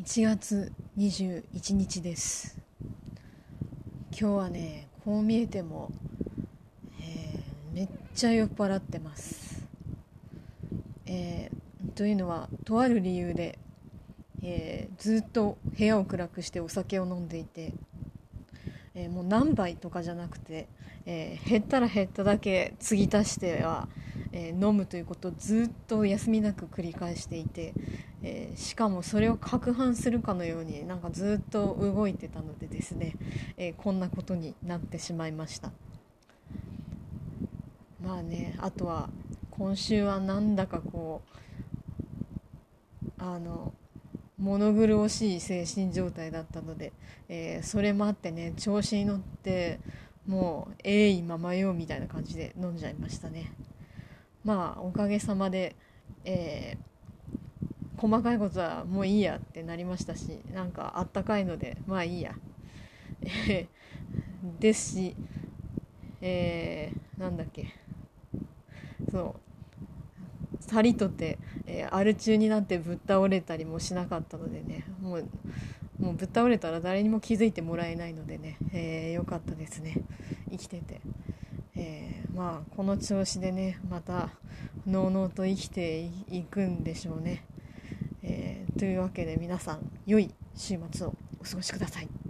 [0.00, 2.58] 1月21日です。
[4.10, 5.92] 今日はねこう見えても、
[6.98, 9.66] えー、めっちゃ酔っ払ってます、
[11.04, 13.58] えーというのはとある理由で、
[14.42, 17.74] えーずっと部屋を暗くしてお酒を飲んでいて、
[18.94, 20.68] えもう何杯とかじゃなくて、
[21.04, 23.88] え減ったら減っただけ継ぎ足しては、
[24.32, 27.74] えー飲むということをずっと休みなく繰り返していて、
[28.22, 33.14] えーしかもそれを攪拌するかのようになんかずっと動いてたのでですね、
[33.56, 35.72] えーこんなことになってしまいました。
[38.04, 39.08] まあねあとは
[39.50, 41.22] 今週はなんだかこ
[43.06, 43.72] うあの
[44.38, 46.92] 物苦しい精神状態だったので、
[47.28, 49.78] えそれもあってね調子に乗って
[50.26, 53.52] もう鋭意ままようみたいな感じで飲んじゃいましたね。
[54.44, 55.76] まあおかげさまで、
[56.24, 56.92] えー
[57.96, 62.34] 細かいことはもういいやってなりましたしなんかあったかいのでまあいいや。
[64.60, 65.14] ですし、
[66.20, 67.72] えーなんだっけ。
[69.10, 69.34] そ
[70.60, 70.62] う。
[70.62, 75.24] さりとて、えーアル中になってぶっ倒れたりもしなかったのでねもう
[75.98, 79.96] もうぶっ倒れたら誰にも気づいてもらえないのでね、えーよかったですね。
[80.50, 81.00] 生きてて、
[81.76, 84.30] えーまあこの調子でねまた
[84.86, 87.44] のうのうと生きていくんでしょうね、
[88.22, 92.21] えーというわけで皆さん良い週末をお過ごしください。